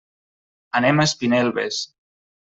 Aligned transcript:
Anem 0.79 1.01
a 1.03 1.05
Espinelves. 1.09 1.83